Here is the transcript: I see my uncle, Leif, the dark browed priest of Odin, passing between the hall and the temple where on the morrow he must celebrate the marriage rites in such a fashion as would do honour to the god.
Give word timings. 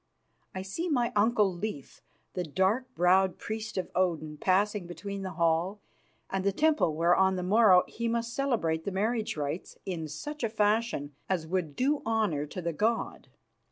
I 0.55 0.63
see 0.63 0.89
my 0.89 1.13
uncle, 1.15 1.53
Leif, 1.53 2.01
the 2.33 2.43
dark 2.43 2.85
browed 2.95 3.37
priest 3.37 3.77
of 3.77 3.91
Odin, 3.93 4.35
passing 4.37 4.87
between 4.87 5.21
the 5.21 5.33
hall 5.33 5.79
and 6.27 6.43
the 6.43 6.51
temple 6.51 6.95
where 6.95 7.15
on 7.15 7.35
the 7.35 7.43
morrow 7.43 7.83
he 7.87 8.07
must 8.07 8.33
celebrate 8.33 8.83
the 8.83 8.89
marriage 8.91 9.37
rites 9.37 9.77
in 9.85 10.07
such 10.07 10.43
a 10.43 10.49
fashion 10.49 11.13
as 11.29 11.45
would 11.45 11.75
do 11.75 12.01
honour 12.03 12.47
to 12.47 12.63
the 12.63 12.73
god. 12.73 13.27